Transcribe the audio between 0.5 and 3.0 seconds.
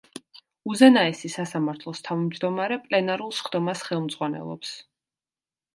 უზენაესი სასამართლოს თავმჯდომარე